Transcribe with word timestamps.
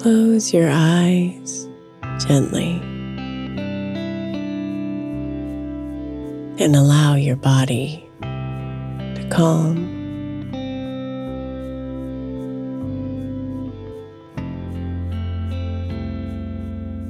Close 0.00 0.54
your 0.54 0.70
eyes 0.72 1.68
gently 2.26 2.80
and 6.58 6.74
allow 6.74 7.16
your 7.16 7.36
body 7.36 8.08
to 8.22 9.28
calm. 9.30 9.90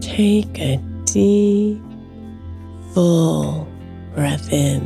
Take 0.00 0.58
a 0.58 0.78
deep, 1.04 1.80
full 2.92 3.68
breath 4.16 4.52
in, 4.52 4.82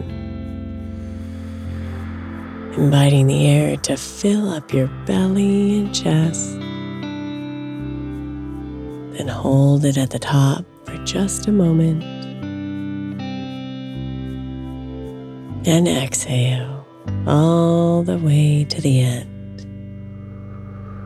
inviting 2.77 3.29
the 3.29 3.47
air 3.47 3.79
to 3.79 3.97
fill 3.97 4.51
up 4.51 4.75
your 4.75 4.89
belly 5.07 5.79
and 5.79 5.95
chest. 5.95 6.64
Then 9.25 9.33
hold 9.35 9.87
it 9.87 9.97
at 9.97 10.11
the 10.11 10.19
top 10.19 10.67
for 10.85 11.03
just 11.05 11.47
a 11.47 11.51
moment. 11.51 12.05
And 15.67 15.89
exhale 15.89 16.87
all 17.27 18.03
the 18.03 18.19
way 18.19 18.67
to 18.69 18.83
the 18.83 19.01
end, 19.01 19.65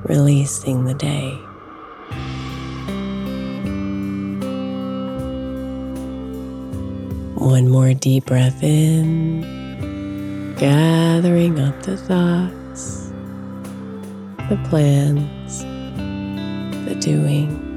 releasing 0.02 0.84
the 0.84 0.94
day. 0.94 1.30
One 7.36 7.68
more 7.68 7.94
deep 7.94 8.26
breath 8.26 8.64
in, 8.64 9.42
gathering 10.56 11.60
up 11.60 11.80
the 11.84 11.96
thoughts, 11.96 13.12
the 14.48 14.58
plans, 14.68 15.62
the 16.84 16.96
doing 16.96 17.67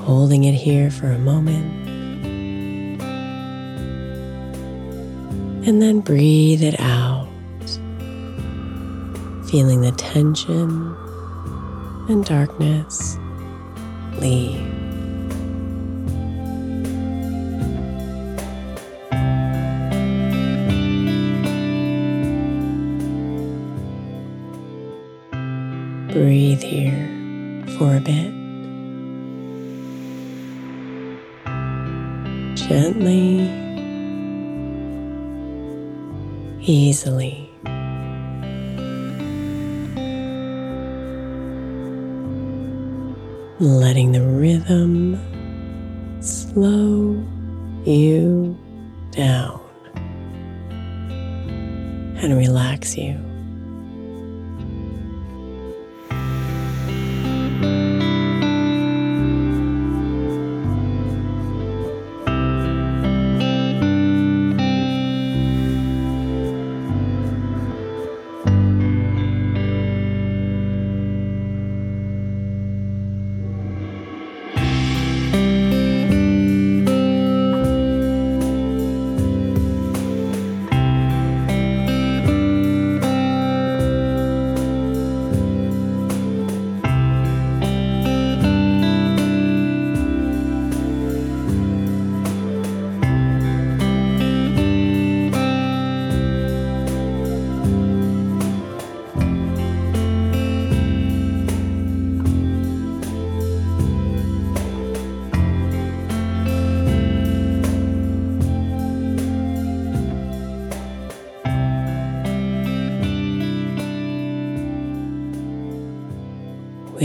holding 0.00 0.44
it 0.44 0.54
here 0.54 0.90
for 0.90 1.06
a 1.06 1.18
moment. 1.18 1.88
And 5.66 5.80
then 5.80 6.00
breathe 6.00 6.62
it 6.62 6.80
out, 6.80 7.28
feeling 9.50 9.82
the 9.82 9.92
tension 9.96 10.96
and 12.08 12.24
darkness 12.24 13.16
leave. 14.18 14.58
Breathe 26.12 26.62
here 26.62 27.66
for 27.78 27.96
a 27.96 28.00
bit. 28.00 28.39
Gently, 32.70 33.40
easily. 36.60 37.50
Letting 43.58 44.12
the 44.12 44.22
rhythm 44.22 45.18
slow 46.22 47.20
you 47.84 48.56
down 49.10 49.60
and 52.22 52.38
relax 52.38 52.96
you. 52.96 53.29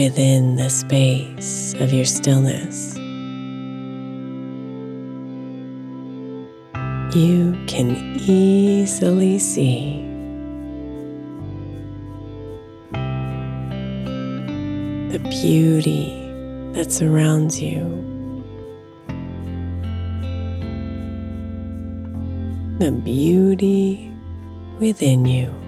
Within 0.05 0.55
the 0.55 0.69
space 0.69 1.73
of 1.79 1.91
your 1.91 2.05
stillness. 2.05 2.95
You 7.15 7.57
can 7.65 8.15
easily 8.19 9.39
see 9.39 10.03
the 15.09 15.17
beauty 15.41 16.13
that 16.73 16.91
surrounds 16.91 17.59
you, 17.59 17.81
the 22.77 22.91
beauty 22.91 24.13
within 24.77 25.25
you. 25.25 25.64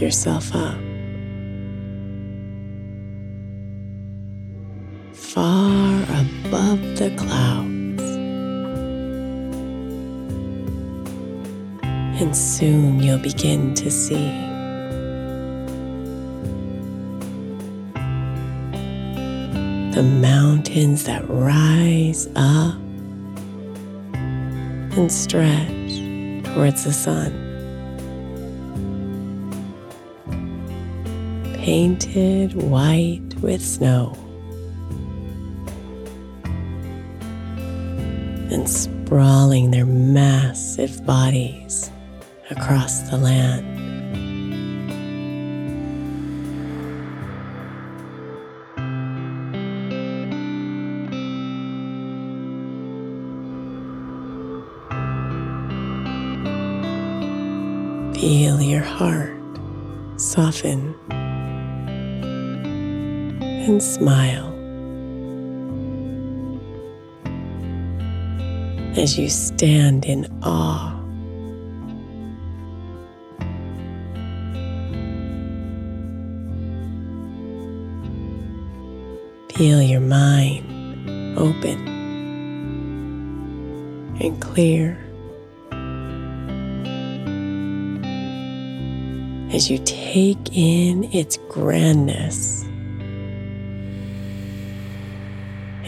Yourself 0.00 0.54
up. 0.54 0.78
Far 5.12 6.02
above 6.04 6.80
the 6.96 7.12
clouds. 7.16 8.02
And 12.22 12.36
soon 12.36 13.00
you'll 13.02 13.18
begin 13.18 13.74
to 13.74 13.90
see 13.90 14.30
the 19.92 20.02
mountains 20.04 21.02
that 21.04 21.28
rise 21.28 22.28
up 22.36 22.76
and 24.96 25.10
stretch 25.10 26.54
towards 26.54 26.84
the 26.84 26.92
sun. 26.92 27.47
Painted 31.68 32.54
white 32.54 33.34
with 33.42 33.60
snow. 33.60 34.16
And 38.50 38.66
sprawling 38.66 39.70
their 39.70 39.84
massive 39.84 41.04
bodies 41.04 41.90
across 42.50 43.10
the 43.10 43.18
land. 43.18 43.66
Feel 58.16 58.62
your 58.62 58.80
heart 58.80 59.36
soften 60.16 60.94
and 63.68 63.82
smile 63.82 64.48
as 68.96 69.18
you 69.18 69.28
stand 69.28 70.06
in 70.06 70.26
awe. 70.42 70.94
Feel 79.54 79.82
your 79.82 80.00
mind 80.00 81.38
open 81.38 81.86
and 84.20 84.40
clear. 84.40 84.98
as 89.50 89.70
you 89.70 89.78
take 89.78 90.56
in 90.56 91.02
its 91.04 91.38
grandness 91.48 92.68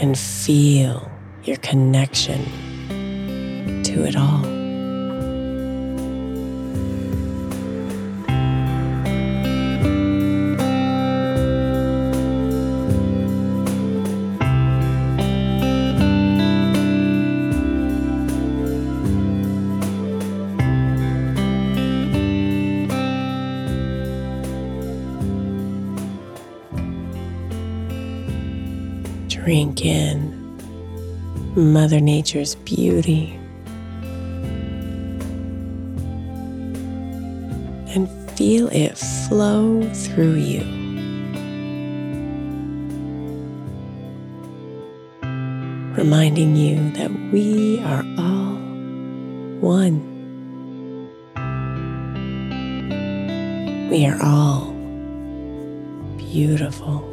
and 0.00 0.18
feel 0.18 1.10
your 1.44 1.58
connection 1.58 2.44
to 3.84 4.04
it 4.04 4.16
all. 4.16 4.59
Drink 29.44 29.84
in 29.86 30.36
Mother 31.56 31.98
Nature's 31.98 32.56
beauty 32.56 33.32
and 37.94 38.06
feel 38.36 38.68
it 38.68 38.98
flow 38.98 39.82
through 39.94 40.34
you. 40.34 40.60
Reminding 45.96 46.56
you 46.56 46.90
that 46.92 47.10
we 47.32 47.80
are 47.80 48.04
all 48.18 48.56
one. 49.60 50.06
We 53.90 54.06
are 54.06 54.22
all 54.22 54.72
beautiful. 56.18 57.09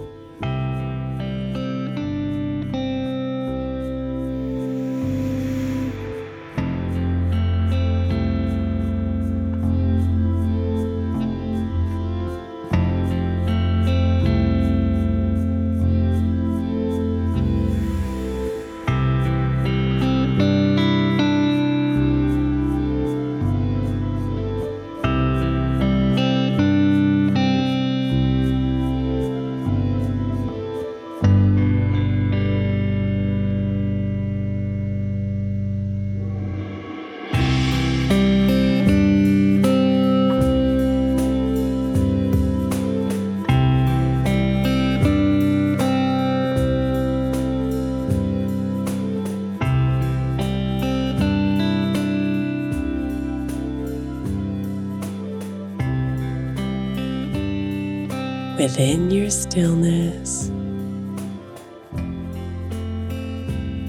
Within 58.68 59.10
your 59.10 59.30
stillness, 59.30 60.50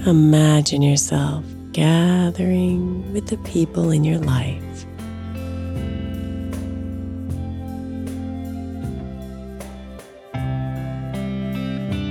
imagine 0.07 0.81
yourself 0.81 1.43
gathering 1.73 3.11
with 3.11 3.27
the 3.27 3.35
people 3.39 3.91
in 3.91 4.05
your 4.05 4.19
life. 4.19 4.85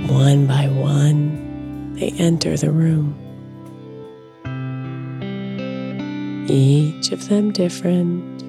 One 0.07 0.45
by 0.45 0.67
one, 0.67 1.95
they 1.95 2.11
enter 2.19 2.55
the 2.55 2.69
room. 2.69 3.15
Each 6.47 7.11
of 7.11 7.29
them 7.29 7.51
different 7.51 8.43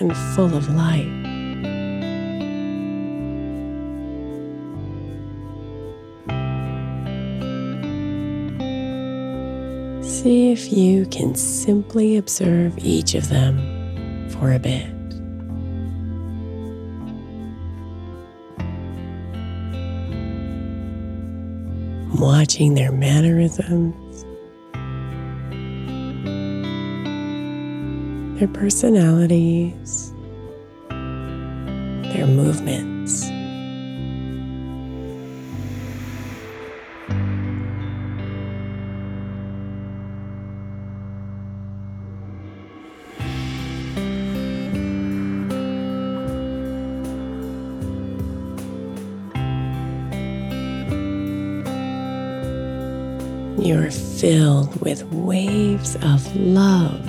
and 0.00 0.14
full 0.34 0.54
of 0.54 0.68
light. 0.74 1.19
See 10.22 10.52
if 10.52 10.70
you 10.70 11.06
can 11.06 11.34
simply 11.34 12.18
observe 12.18 12.76
each 12.76 13.14
of 13.14 13.30
them 13.30 13.56
for 14.28 14.52
a 14.52 14.58
bit. 14.58 14.92
Watching 22.20 22.74
their 22.74 22.92
mannerisms, 22.92 24.26
their 28.38 28.48
personalities, 28.48 30.12
their 30.90 32.26
movements. 32.26 33.29
You're 53.62 53.90
filled 53.90 54.80
with 54.80 55.02
waves 55.12 55.94
of 55.96 56.34
love 56.34 57.06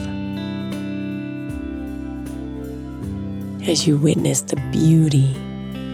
as 3.65 3.87
you 3.87 3.97
witness 3.97 4.41
the 4.41 4.57
beauty 4.69 5.33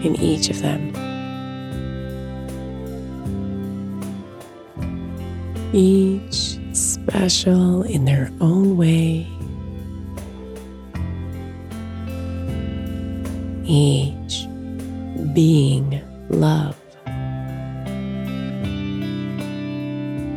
in 0.04 0.16
each 0.16 0.50
of 0.50 0.60
them. 0.60 0.92
Each 5.72 6.58
special 6.72 7.84
in 7.84 8.04
their 8.04 8.32
own 8.40 8.76
way, 8.76 9.28
each 13.64 14.44
being 15.34 16.02
love. 16.30 16.74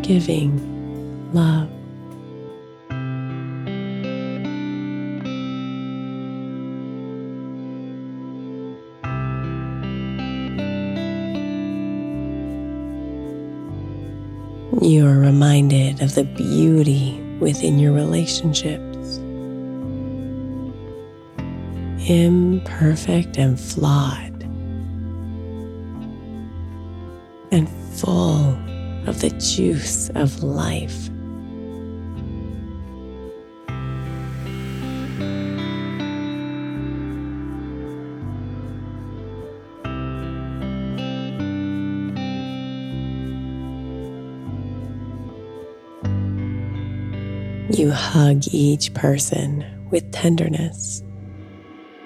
Giving 0.04 1.34
love. 1.34 1.70
You 14.82 15.06
are 15.06 15.20
reminded 15.20 16.02
of 16.02 16.16
the 16.16 16.24
beauty 16.24 17.22
within 17.40 17.78
your 17.78 17.92
relationships. 17.92 19.18
Imperfect 22.08 23.38
and 23.38 23.60
flawed, 23.60 24.31
the 29.22 29.30
juice 29.38 30.10
of 30.16 30.42
life. 30.42 31.10
You 47.78 47.92
hug 47.92 48.48
each 48.52 48.92
person 48.96 49.64
with 49.92 50.12
tenderness 50.12 51.04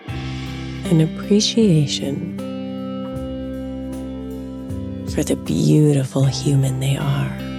and 0.08 1.02
appreciation 1.02 2.35
for 5.16 5.24
the 5.24 5.38
beautiful 5.38 6.26
human 6.26 6.82
they 6.82 6.98
are. 6.98 7.55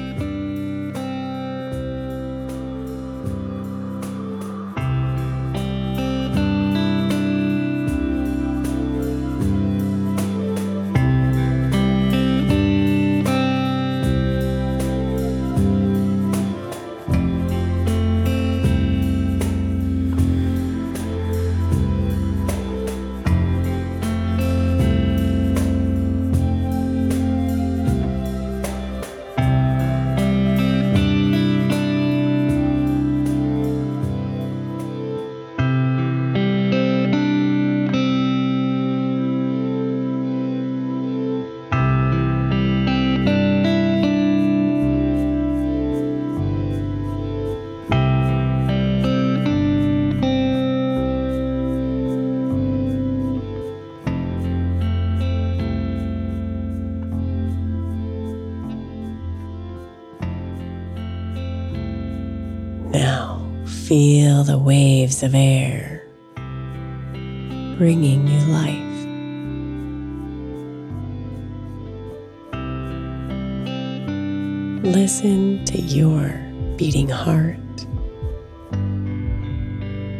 The 64.46 64.56
waves 64.56 65.24
of 65.24 65.34
air 65.34 66.06
bringing 67.76 68.26
you 68.28 68.38
life. 68.46 68.82
Listen 74.84 75.64
to 75.64 75.80
your 75.80 76.28
beating 76.76 77.08
heart, 77.08 77.58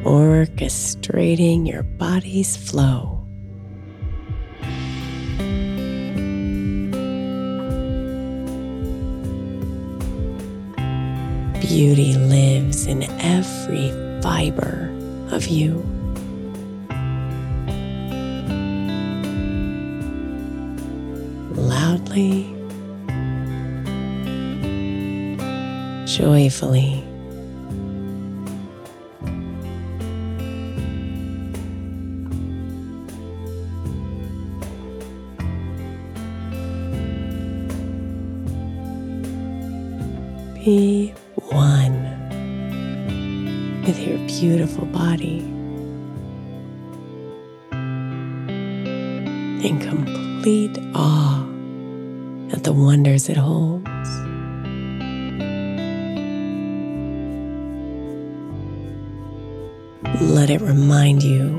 orchestrating 0.04 1.68
your 1.70 1.84
body's 1.84 2.56
flow. 2.56 3.12
Beauty 11.60 12.14
lives 12.14 12.86
in 12.86 13.04
every 13.20 14.05
fiber 14.26 14.90
of 15.30 15.46
you. 15.46 15.70
Loudly, 21.54 22.52
joyfully. 26.06 27.05
Beautiful 44.40 44.84
body 44.86 45.38
in 49.66 49.78
complete 49.80 50.76
awe 50.94 51.42
at 52.52 52.62
the 52.62 52.70
wonders 52.70 53.30
it 53.30 53.38
holds. 53.38 53.86
Let 60.20 60.50
it 60.50 60.60
remind 60.60 61.22
you 61.22 61.56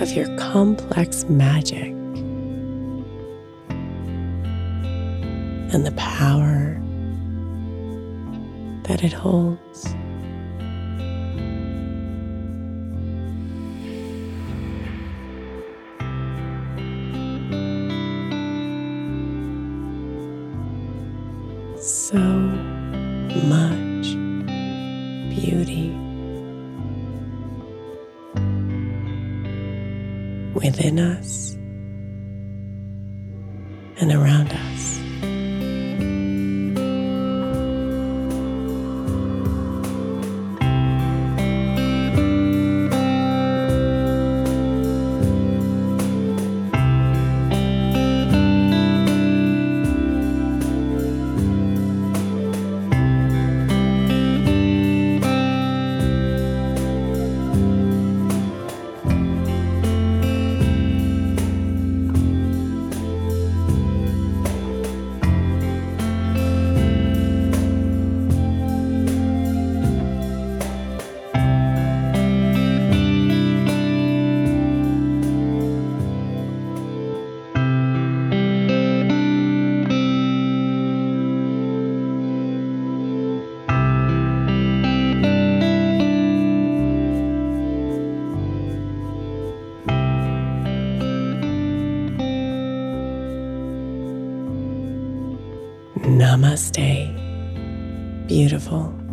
of 0.00 0.10
your 0.10 0.26
complex 0.38 1.22
magic 1.28 1.92
and 5.72 5.86
the 5.86 5.94
power 5.96 6.82
that 8.88 9.04
it 9.04 9.12
holds. 9.12 9.94
Namaste. 96.56 97.12
Beautiful. 98.26 99.05